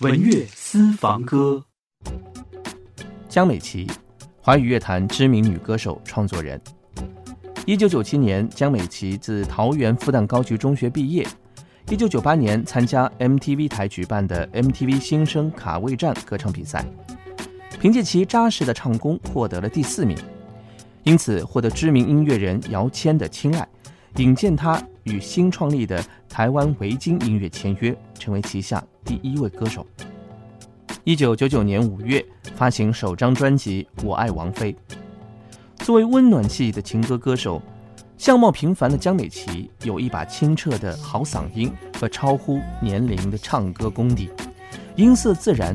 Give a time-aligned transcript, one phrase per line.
[0.00, 1.62] 文乐私房歌，
[3.28, 3.86] 江美琪，
[4.40, 6.58] 华语乐坛知名女歌手、创作人。
[7.66, 11.26] 一九九七年，江美琪自桃园复旦高级中学毕业。
[11.90, 16.82] 一九九八年，参加 MTV 台举办的 MTV 新生卡位战歌唱比赛，
[17.78, 20.16] 凭借其扎实的唱功，获得了第四名，
[21.02, 23.68] 因此获得知名音乐人姚谦的青睐，
[24.16, 29.86] 引荐他与新创立的台湾维京音乐签约，成为旗下第一位歌手。
[31.04, 34.72] 一九九九年五月，发行首张专辑《我爱王菲》。
[35.84, 37.62] 作为温暖系的情歌歌手。
[38.18, 44.28] 相貌平凡的江美琪有一把清澈的好嗓音和超乎年龄的唱歌功底，
[44.94, 45.74] 音色自然，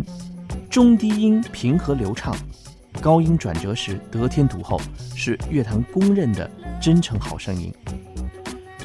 [0.70, 2.36] 中低音平和流畅，
[3.02, 4.80] 高音转折时得天独厚，
[5.16, 6.48] 是乐坛公认的
[6.80, 7.74] 真诚好声音。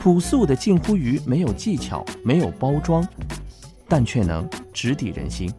[0.01, 3.07] 朴素的近乎于没有技巧、没有包装，
[3.87, 5.53] 但却能直抵人心。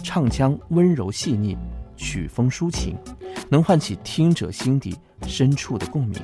[0.00, 1.58] 唱腔温柔细腻，
[1.96, 2.96] 曲风抒情，
[3.48, 4.96] 能唤起听者心底
[5.26, 6.20] 深处的共鸣。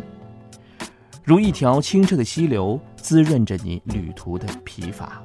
[1.24, 5.20] 如一条清澈的溪流，滋润着你旅途的疲乏。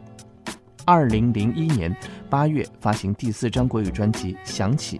[0.83, 1.95] 二零零一年
[2.27, 4.99] 八月发行第四张国语专辑《想起》，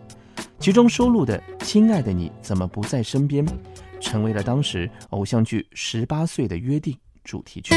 [0.59, 3.43] 其中收录的《亲爱的你怎么不在身边》，
[3.99, 7.73] 成为了当时偶像剧《十八岁的约定》主题曲。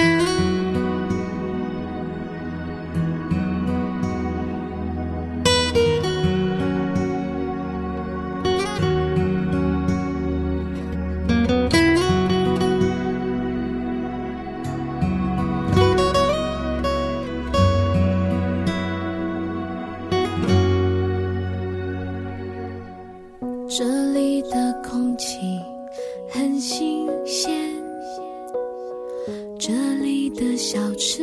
[29.58, 29.72] 这
[30.02, 31.22] 里的小吃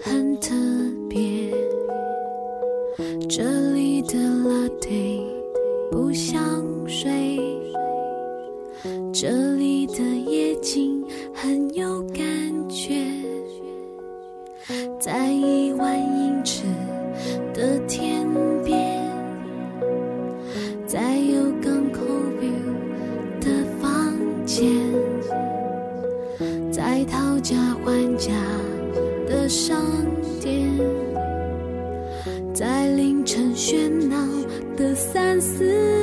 [0.00, 0.54] 很特
[1.08, 1.50] 别
[3.28, 5.20] 这里的垃圾
[5.90, 6.40] 不像
[6.86, 7.10] 水
[9.12, 9.59] 这里
[29.50, 29.84] 商
[30.40, 30.70] 店
[32.54, 34.16] 在凌晨喧闹
[34.76, 35.99] 的三四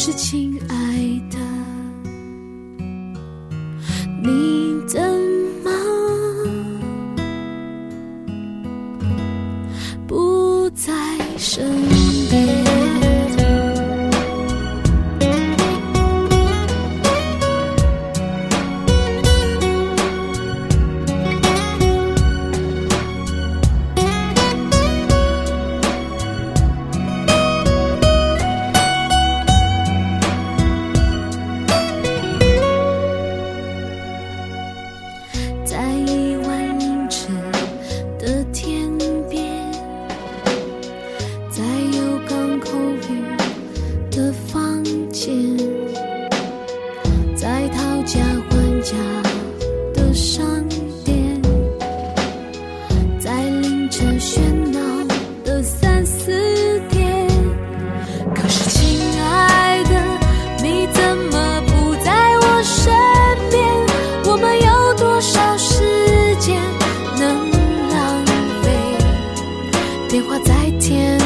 [0.00, 0.76] 是亲爱
[1.28, 1.36] 的，
[4.22, 5.02] 你怎
[5.64, 5.68] 么
[10.06, 10.92] 不在
[11.36, 11.87] 身边？
[50.18, 50.44] 商
[51.04, 51.40] 店
[53.20, 54.40] 在凌晨喧
[54.72, 54.80] 闹
[55.44, 57.28] 的三四点
[58.34, 59.94] 可是亲爱的
[60.60, 62.92] 你怎么不在我身
[63.48, 63.64] 边？
[64.24, 66.60] 我们有多少时间
[67.16, 67.50] 能
[67.88, 68.26] 浪
[68.64, 68.66] 费？
[70.08, 71.16] 电话再甜